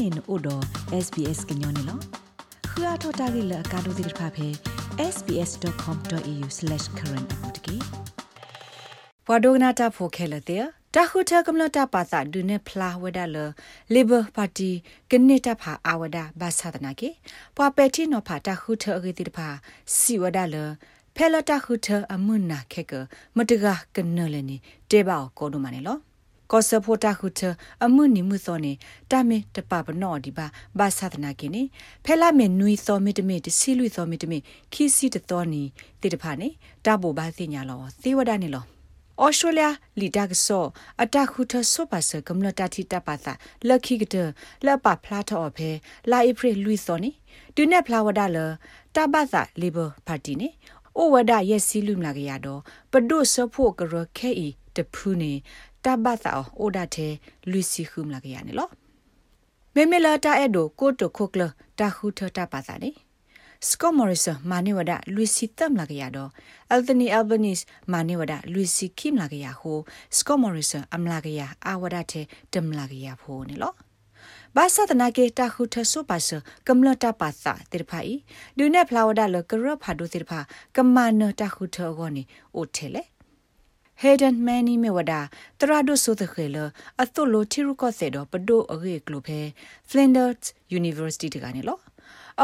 [0.00, 0.62] နေနို့တော့
[1.04, 1.98] SBS ကညောနေလော
[2.70, 4.48] ခရထတာဂိလကာဒိုတိဖာဖေ
[5.14, 7.76] sbs.com.au/current အပူတကေ
[9.26, 10.64] ဘွာဒိုနာတာဖိုခဲလတဲ့
[10.94, 13.36] တခုထကမလတာပါစာဒုနေဖလာဝဒါလ
[13.94, 14.70] Labor Party
[15.10, 17.08] ကနေတဖာအဝဒါဘာသာတနာကေ
[17.56, 19.48] ပွာပက်တီနောဖာတခုထအဂေတိတဖာ
[19.96, 20.56] စီဝဒါလ
[21.16, 22.92] ဖဲလတာခုထအမွနာခဲက
[23.36, 24.56] မတကကနလနေ
[24.90, 25.98] တေဘောကောဒုမနေလော
[26.50, 27.40] ကောဆဖိုတာခုထ
[27.84, 28.72] အမှုနိမှုစောနေ
[29.10, 30.46] တာမေတပပနောဒီပါ
[30.78, 31.62] ဘာသဒနာကိနေ
[32.04, 34.38] ဖဲလာမေနွီစောမီတမေတစီလူစောမီတမေ
[34.72, 35.62] ခီစီတတော်နီ
[36.00, 36.48] တေတဖာနေ
[36.84, 38.64] တာဘောဘာသိညာလောသေဝဒနေလော
[39.22, 39.66] ဩစတြေးလျ
[40.00, 40.64] လီဒါကဆော
[41.02, 43.32] အတခုထဆောပါဆကမ္လတာတီတပါသာ
[43.68, 44.16] လက်ခိကတ
[44.66, 45.70] လပဖလာထော်ဖဲ
[46.10, 47.10] လာအိဖရလူစောနီ
[47.54, 48.38] ဒုနေဖလာဝဒါလ
[48.94, 50.48] တဘာသာလေဘာပါတီနေ
[50.98, 52.60] ဩဝဒရက်စီလူမလာကရတော့
[52.92, 55.32] ပဒုဆဖို့ကရခဲဤတဖူးနေ
[55.84, 57.12] တဘသာအိုဒါတဲ့
[57.50, 58.68] လူစီခုမလာကရနေလော
[59.74, 61.42] မေမေလာတာအဲ့ဒိုကိုတိုခိုကလ
[61.78, 62.90] တာခုထတာပါသာနေ
[63.68, 66.30] စကောမော်ရီဆာမာနေဝဒလူစီတမ်လာကရတော့
[66.70, 69.78] အယ်သနီအယ်ဘနီစ်မာနေဝဒလူစီခိမလာကရဟို
[70.16, 73.72] စကောမော်ရီဆာအမလာကရအာဝဒတဲ့တမ်လာကရဖို့နေလော
[74.56, 76.28] ဘာသာတနာကေတာခုထဆုပါစ
[76.66, 78.14] ကမ္လတာပါသာတေဖိုင်
[78.58, 80.40] ဒုနေဖလာဝဒလကရဖာဒုတေဖာ
[80.76, 82.22] ကမ္မနတာခုထဂောနီ
[82.56, 83.02] အိုထဲလေ
[84.02, 85.20] Hayden Manny မြဝဒါ
[85.60, 86.56] တရဒုဆိုတဲ့ခေလ
[87.02, 89.40] အသုလိုချီရုကော့စေတော့ပဒိုအဂေကလိုဖဲ
[89.88, 90.44] Flinders
[90.78, 91.78] University တကနေလော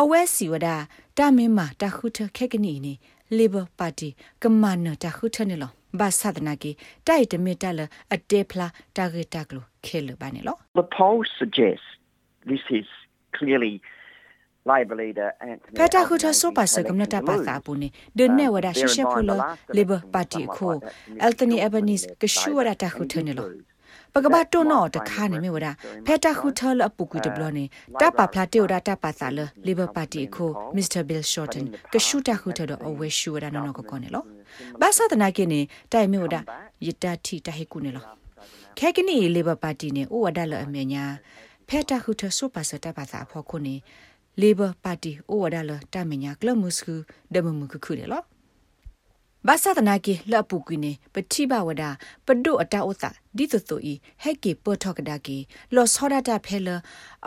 [0.00, 0.76] အဝဲစီဝဒါ
[1.18, 2.94] တာမင်းမာတခုထခက်ကနီနေ
[3.38, 4.10] Labor Party
[4.42, 6.70] ကမန်နတခုထနေလောဘာသဒနာကေ
[7.06, 7.80] တိုက်တမီတလ
[8.14, 11.88] အတေဖလာတာဂေတာကလိုခဲလပါနေလော The poll suggests
[12.50, 12.88] this is
[13.36, 13.74] clearly
[14.68, 18.24] Labor leader Anthony Peta khuta so pa sa gamna ta pa sa pu ni de
[18.28, 19.36] ne wada she she phu lo
[19.76, 20.82] Labor Party ko
[21.26, 23.46] Anthony Albanese ke shu wada ta khutha ne lo
[24.14, 25.68] ပကဘာတိုနော်တခါနေမြဝဒ
[26.06, 27.64] ဖက်တာခုထလအပူကွီတဘလနေ
[28.00, 34.24] တပါဖလာတေဝဒတပါစာလလီဘာပါတီကိုမစ္စတာဘီလ်ရှော့တန်ကရှူတာခုထတော့အဝဲရှူဝဒနော်နော်ကကောနေလော
[34.80, 35.60] ဘာသာတနာကိနေ
[35.92, 36.36] တိုင်မြဝဒ
[36.86, 38.04] ယတတိတဟေကုနေလော
[38.78, 41.04] ခဲကနီလီဘာပါတီနေဩဝဒလအမေညာ
[41.68, 43.74] ဖက်တာခုထဆိုပါစတပါစာဖော်ခုနေ
[44.40, 46.94] Labor Party ဩဝဒါလတာမညာကလမှုစကူ
[47.34, 48.22] ဒမမှုခုတယ်လော
[49.48, 51.84] ဘာသာတနာကေလပုကွီနေပတိဘဝဒ
[52.26, 53.04] ပဒုအတာဥသ
[53.36, 55.38] ဒီတုတုဤဟက်ကေပထောကဒါကေ
[55.74, 56.68] လောစောဒတာဖဲလ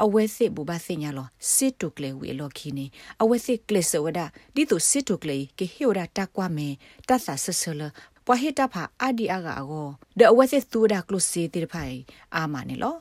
[0.03, 2.85] အဝဲစစ်ဘူဘာစညာလောစစ်တုကလေဝေလောခီနေ
[3.21, 4.19] အဝဲစစ်ကလစဝဒ
[4.55, 6.67] ဒီတုစစ်တုကလေကေဟိုဒတာကွာမေ
[7.07, 7.81] တသဆဆလ
[8.25, 9.87] ပွာဟိတဖာအာဒီအာဂါအော
[10.19, 11.97] ဒအဝဲစစ်သူဒါကလုစီတိဖိုင်
[12.35, 12.95] အာမနေလော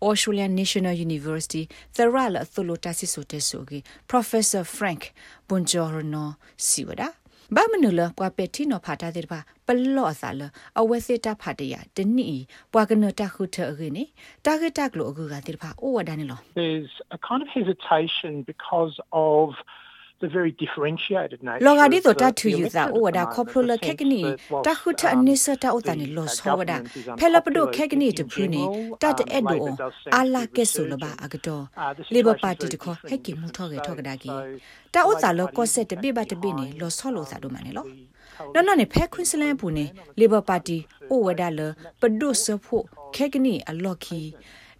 [0.00, 5.12] Australian National University Tharala Thulota Sisotesogi Professor Frank
[5.48, 7.14] Bongiorno Siwada
[7.56, 10.42] ဘာမနုလပွာပက်တီနောဖာတာတဲ့ပါပလော့ဆာလ
[10.80, 12.28] အဝဲစစ်တာဖာတရတနီ
[12.72, 14.04] ပွာကနတခုထအကိနေ
[14.44, 18.94] တာဂက်တက်လို့အခုကတဲ့ပါအိုဝဒန်လော There's a kind of hesitation because
[19.30, 19.44] of
[20.24, 24.20] the very differentiated nature လောဂဒီတော့တထူယူသာဩဝဒါခေါပလိုလခက်ကနီ
[24.66, 26.78] တခုထအနိစတာဥတန်လောဆောဝဒါ
[27.18, 28.62] ဖဲလပဒိုခက်ကနီတဖူနီ
[29.02, 29.60] တတ်အဲ့ဒို
[30.14, 31.64] အာလာကဲဆူလဘာအကတော်
[32.14, 34.30] လေဘာပါတီတခေါဟက်ကီမူထောကေထောကဒါကီ
[34.94, 37.86] တာဥစာလောကောဆက်တပိဘတပိနေလောဆောလို့စာတို့မနေလော
[38.54, 39.84] နော်နော်နေဖဲခွင်းစလန်ပူနေ
[40.20, 40.76] လေဘာပါတီ
[41.12, 41.60] ဩဝဒါလ
[42.00, 42.84] ပဒုဆဖို့
[43.16, 44.20] ခက်ကနီအလော်ခီ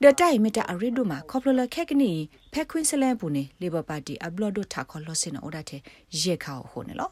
[0.05, 2.13] ဒတိုင်မတာအရီဒိုမှာခေါပလလခက်ကနီ
[2.53, 5.81] ဖက်ခွင်းစလဲပူနေလေဘာပါတီအဘလော့ဒိုထာခေါ်လော့စင်အော်ဒါတဲ့
[6.23, 7.11] ရေခါဟိုနေလော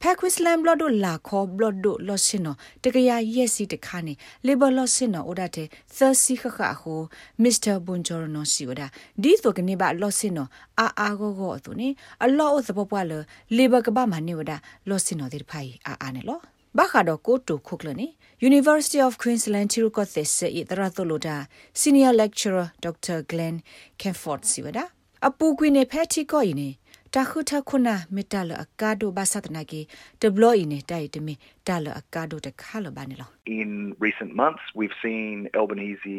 [0.00, 4.14] ဖက်ခွင်းစလမ်ဘလော့ဒိုလာခေါ်ဘလော့ဒိုလော့စင်နော်တကရရက်စီတခါနေ
[4.46, 5.66] လေဘာလော့စင်နော်အော်ဒါတဲ့
[5.96, 7.00] သစီခခဟို
[7.42, 8.86] မစ္စတာဘွန်ဂျော်နော်စီဝဒါ
[9.22, 10.48] ဒီဆိုကနေပါလော့စင်နော်
[10.80, 11.88] အာအာဂောဂောသူနေ
[12.24, 13.12] အလော့အသဘောပွားလ
[13.56, 14.56] လေဘာကဘာမနေဝဒါ
[14.88, 16.40] လော့စင်နော်ဒီဖိုင်အာအာနေလော
[16.78, 18.06] ဘာခါတော့ကိုတူခုကလနေ
[18.50, 21.36] University of Queensland Chirukothe se i tratoloda
[21.80, 23.18] Senior Lecturer Dr.
[23.30, 23.56] Glenn
[24.00, 24.84] Kemford siwada
[25.26, 26.70] apu kwine phethi ko yini
[27.14, 29.80] တခုထခုနာမေတ္တလအကာဒိုဘာသတနာကေ
[30.20, 31.34] ဒဘလိုအင်းတိုင်တမီ
[31.66, 33.28] တလအကာဒိုတခါလဘာနေလော
[33.60, 33.70] In
[34.06, 36.18] recent months we've seen Albanese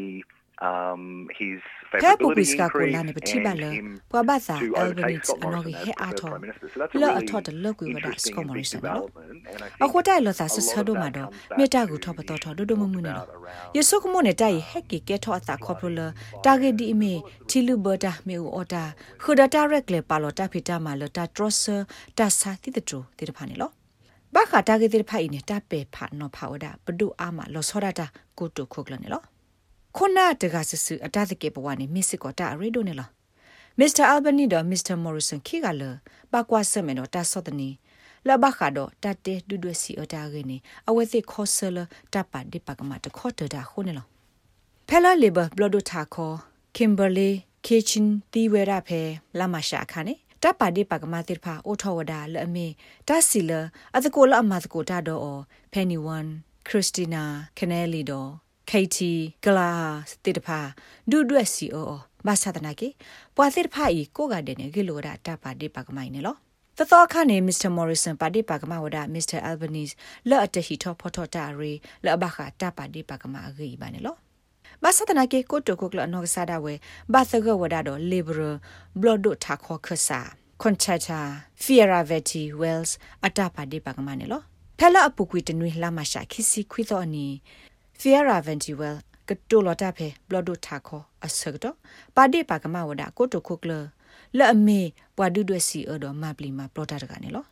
[0.62, 1.60] um his
[1.92, 6.30] favorability increase and him pwa ba sa albanese anogi he ato
[7.02, 9.10] lo ato de lo ku wada skomorisa no
[9.84, 11.26] akho tai lo sa sa do ma do
[11.58, 13.24] meta gu tho pa to tho do do mu mu ne lo
[13.76, 16.08] yeso ko mo ne tai he ki ke tho ata khoplo
[16.46, 17.14] target di me
[17.50, 18.88] thilu boda me u order
[19.24, 21.82] khoda direct le pa lo ta phita ma lo ta trosser
[22.18, 23.70] ta sa ti de tro ti de pha ne lo
[24.36, 28.06] ဘာခတာကေတိဖိုင်နေတာပေဖာနောဖာဝဒပဒုအာမလောစောရတာ
[28.38, 29.22] ကိုတုခုကလနေလော
[29.96, 33.10] ခုနတကဆဆအတသကေဘဝနေမစ်စစ်ကောတာရီဒိုနေလား
[33.80, 35.84] မစ္စတာအယ်ဘနီတော့မစ္စတာမော်ရီဆန်ခိကလ
[36.32, 37.70] ဘကွာဆမနော်တာဆော့တနီ
[38.28, 40.58] လဘခါတော့တတဲဒူဒွစီအတာရင်းနေ
[40.88, 41.78] အဝဲသိခေါ်ဆလ
[42.14, 44.08] တပတ်ဒီပကမတခေါ်တတာခုနေလား
[44.88, 46.36] ဖဲလာလီဘာဘလဒိုတာခေါ်
[46.76, 47.30] ကင်ဘာလီ
[47.66, 49.02] ခေချင်းတီဝဲရဖဲ
[49.40, 50.14] လာမရှာခါနေ
[50.44, 52.68] တပါဒီပကမာတိဖာအိုထောဝဒါလအမေ
[53.08, 53.52] တစီလ
[53.96, 55.42] အတကိုလအမတကိုတာတော့
[55.72, 56.26] ဖဲနီဝမ်
[56.68, 57.24] ခရစ်စတီနာ
[57.58, 58.32] ခနဲလီတော့
[58.74, 59.12] ခေတီ
[59.44, 59.70] ဂလာ
[60.10, 60.60] စတိတဖာ
[61.10, 61.92] ဒူဒွက်စီအို
[62.28, 62.90] ဘာသာတနာကေ
[63.36, 66.36] ပွာသစ်ဖာဤကိုကတဲ့နေဂီလိုရာတပါဒီပကမိုင်နေလော
[66.78, 69.94] သသောခနေမစ္စတာမော်ရီဆန်ပါဒီပါကမဝဒမစ္စတာအယ်ဘနီစ်
[70.30, 71.74] လော့အတဟီထောဖော်ထော်တာရီ
[72.06, 74.16] လော့ဘခတာပါဒီပါကမအဂီပါနေလော
[74.84, 76.74] ဘာသတနာကေကိုတိုကိုကလနောကဆာဒါဝဲ
[77.14, 78.40] ဘာသဂဝဒါတော့လီဘရ
[79.00, 80.20] ဘလော့ဒိုတာခေါ်ခဆာ
[80.62, 81.20] ကွန်ချာတာ
[81.62, 82.96] ဖီရာဗက်တီဝဲလ်စ်
[83.26, 84.42] အတာပါဒီပါကမနေလော
[84.80, 87.28] ဖဲလာအပူကွီတနွေလာမရှာခီစီခွီတော့နီ
[88.04, 89.00] ဖီရာဗက်တီဝဲလ်
[89.30, 91.76] ကတိုလတာဖဲဘလော့ဒိုတာခေါ်အစကတော့
[92.16, 93.72] ပါဒီပါကမဝဒါကိုတိုကိုကလ
[94.38, 94.82] လဲ့အမေ
[95.18, 97.46] ပွာဒုဒွက်စီအော်တော့မပလီမှာပလော့တာတကနေလော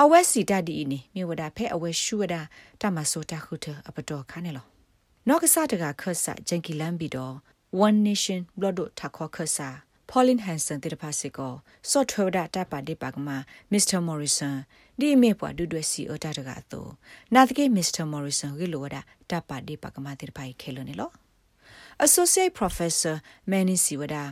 [0.00, 2.40] အဝဲစီတဒီနီမြေဝဒါဖဲအဝဲရှူဝဒါ
[2.80, 4.66] တမဆိုတာခုထအပတော်ခါနေလော
[5.28, 7.34] နောက်ကစားတကခတ်ဆာဂျန်ကီလန်ဘီတော့
[7.86, 9.68] one nation blood ထာခေါ်ခတ်ဆာ
[10.10, 11.52] Pauline Hanson တေတဖာစီကို
[11.90, 13.36] software ဒတာပါဒီပါကမှာ
[13.72, 13.98] Mr.
[14.08, 14.54] Morrison
[15.00, 16.90] ဒီမေပွားဒူဒွဲစီအတာတကတော့
[17.34, 18.04] နာတကေ Mr.
[18.12, 18.96] Morrison ဂီလိုဝဒ
[19.30, 21.12] တာပါဒီပါကမှာတေတဖာခဲလို့နေလို့
[22.06, 23.16] Associate Professor
[23.50, 24.24] Manny Siwada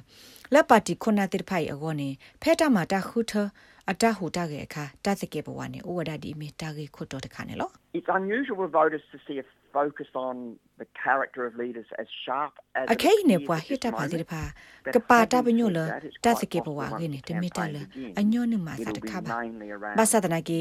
[0.55, 2.09] လက်ပါတီခုနာတေတဖာအကောနေ
[2.43, 3.33] ဖဲတာမာတာခုထ
[3.91, 9.47] အတဟူတကေအခါတသကေဘဝနေဩဝဒဒီမီတာကေခုတော်တခါနေလို့ It's unusual for voters to see a
[9.77, 10.37] focus on
[10.81, 14.41] the character of leaders as sharp as okay ne pwa hita pha dir pha
[14.95, 15.85] ka pa ta bnyo la
[16.25, 17.83] ta se ke bwa ge ne te mita la
[18.21, 19.35] anyo ne ma sa ta kha ba
[19.99, 20.61] ba sa dana ke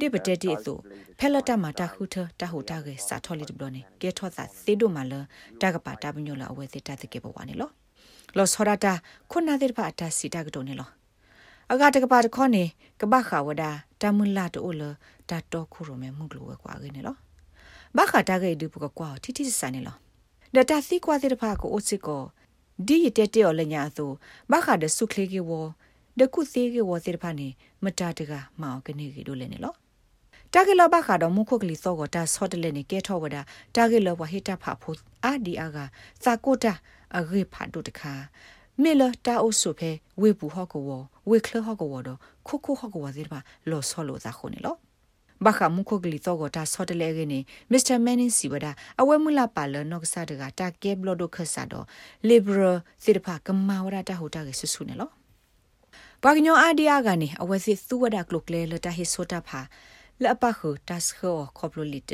[0.00, 0.74] de bete ti so
[1.18, 3.68] phela ta ma ta hu tha ta hu ta ge sa tho li de blo
[3.76, 5.20] ne ke tho sa se do ma la
[5.60, 7.68] ta ka pa ta bnyo la awe se ta se ke bwa ne lo
[8.36, 8.94] lo sora ta
[9.30, 10.86] khuna dir pha ta si ta ga do ne lo
[11.72, 12.64] အကတကပါတခေါနေ
[13.00, 13.64] ကပခါဝဒ
[14.00, 14.82] တာမွလာတိုလ
[15.30, 17.18] တာတော့ခုရမဲမှုကလောကွာခင်းနော်
[17.96, 19.96] ဘာခတာကေဒူပကကွာတီတီစနေလော
[20.54, 22.22] ဒတာစီကွာတဲ့ဖာကိုအိုစစ်ကို
[22.86, 24.10] ဒီရတဲ့တဲ့လညာဆို
[24.50, 25.50] ဘာခတဲ့ဆုခလေးကေဝ
[26.18, 27.48] ဒကုသေးကေဝတဲ့ဖာနေ
[27.84, 29.74] မတာတကမောင်ကနေကေတို့လည်းနေလော
[30.52, 33.36] တာဂေလဘခါတော့မုခုကလီစောကတာဆော့တလေနေကဲထောဝဒ
[33.74, 35.78] တာဂေလဘဟိတာဖာဖို့အာဒီအာက
[36.24, 36.72] စာကိုတာ
[37.16, 38.12] အဂေဖာတို့တခါ
[38.82, 39.90] မေလတာအိုဆုဖဲ
[40.20, 43.38] ဝေပူဟော့ကော ဝေခလဟော့ကောတော့ခုခုဟော့ကောဇေပါ
[43.70, 44.76] လောဆောလောဇာခုန်လော
[45.44, 47.30] ဘခမှုခုကလီတော့ကတာဆော့တလဲကင်း
[47.70, 48.66] မစ္စတာမန်နင်းစီဝဒ
[49.00, 51.86] အဝဲမူလာပါလနော့ဆာတကတာကဲဘလော့ဒိုခဆာတော့
[52.28, 52.62] လီဘရ
[53.02, 55.10] စီတဖကမာဝရတာဟိုတာကဆဆူနေလော
[56.22, 59.60] ဘာကညောအာဒီယာကနေအဝဲစီသူဝဒကလုကလဲလတာဟီဆိုတာဖာ
[60.22, 62.12] လအပခုတတ်ခေါခေါပလိုလီတ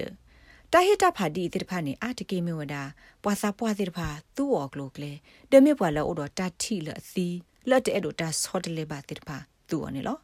[0.72, 2.74] တာဟိတာဖာဒီတိတဖာနေအာတကေမေဝဒ
[3.22, 5.12] ပွာစာပွာတိတဖာသူ့ော်ကလုကလဲ
[5.50, 7.28] တမေပွာလောတော့တာထီလအသီ
[7.70, 9.36] လက်တဲ့တို့တာဆော့တလဲပါတိတဖာ
[9.68, 10.18] သူ့ော်နေလော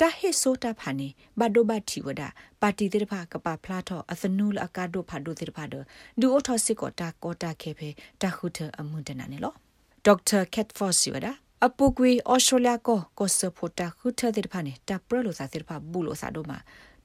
[0.00, 2.22] တာဟစ်ဆိုတာဖာနေဘဒိုဘတီဝဒ
[2.60, 5.74] ပါတီတိဖာကပဖလာထောအသနူလအကာဒိုဖာဒိုတိဖာဒ
[6.20, 7.88] ဒူအိုထောစစ်ကောတာကောတာခေဖေ
[8.20, 9.54] တာခုထအမွန်တနာနေလော
[10.04, 11.26] ဒေါက်တာကက်ဖော့စီဝဒ
[11.66, 16.58] အပူကွေအော်စတြေးလျကိုကိုစဖိုတာခုထတိဖာနေတာပရလိုစာတိဖာဘူးလိုစာဒိုမာ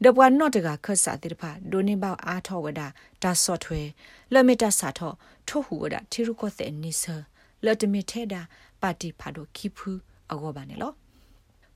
[0.03, 2.81] ဒပွားနော့တကခတ်စာတိဖာဒိုနေဘောက်အားထောဝဒ
[3.23, 3.81] ဒါဆော့ထွဲ
[4.33, 5.13] လမီတာစာထော
[5.47, 7.15] ထိုဟူဝဒတီရုကောတဲ့နိဆာ
[7.65, 8.41] လတ်မီထဲတာ
[8.85, 9.89] ပါတီဖာဒိုခိဖူ
[10.31, 10.91] အဂောပါနေလော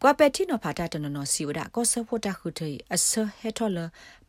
[0.01, 3.09] ကွာပက်တီနိုဖာတာတနနောစီဝဒကောဆဖို့တာခုထေအဆ
[3.39, 3.79] ဟက်ထော်လ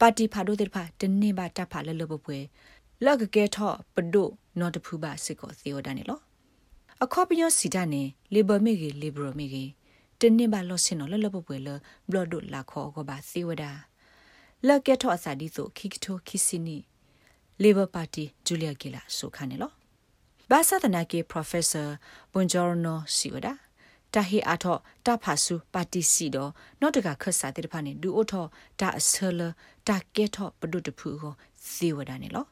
[0.01, 2.39] ပါတီဖာဒိုတေဖာတနေပါတဖာလလဘပွဲ
[3.05, 4.29] လောက်ကကဲထော့ပဒို
[4.59, 6.19] နော်တဖူပါစစ်ကိုသီယိုဒနေလော
[7.05, 8.03] အခေါပညောစီဒနေ
[8.35, 9.71] လေဘမေကြီးလေဘရမေကြီး
[10.21, 11.69] တနေပါလောစင်နော်လလဘပွဲလ
[12.11, 13.65] ဘလဒိုလာခေါ်ကိုပါသီဝဒ
[14.67, 16.77] လက်ကဲထော့အစာဒီဆိုခိကတိုခိစီနီ
[17.63, 19.80] လေဘပါတီဂျူလီယာဂီလာဆိုခါနေလော
[20.51, 21.83] ဘာသာတနာကေပရိုဖက်ဆာ
[22.33, 23.53] ဘွန်ဂျော်နိုစီဝဒါ
[24.15, 24.77] တာဟီအာထော
[25.07, 28.47] တာဖာဆူပါတီစီတော့နော့တကခတ်စာတဲ့ဖာနေဒူအိုထော
[28.81, 29.41] တာအဆလ
[29.89, 31.35] တာကဲထောပဒုတဖူကို
[31.71, 32.45] ဇီဝဒနေလော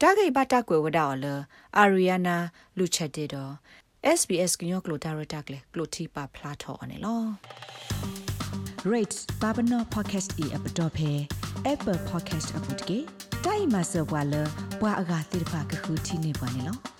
[0.00, 1.26] တာဂိဘတာကွယ်ဝဒါော်လ
[1.78, 2.36] အာရီယာနာ
[2.78, 3.52] လူချက်တဲ့တော့
[4.18, 7.22] SBS ကညောကလိုတာရတာကလေကလိုတီပါဖလာထောအနေလော
[8.92, 11.10] rate babano podcast e app dot phe
[11.72, 12.98] apple podcast app တကေ
[13.44, 14.34] တိုင်မဆဘွာလ
[14.80, 16.91] ဘွာအဂါတိဖာကခုတီနေပါနေလော